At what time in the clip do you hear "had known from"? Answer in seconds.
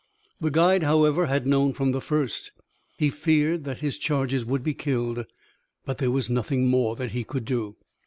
1.27-1.91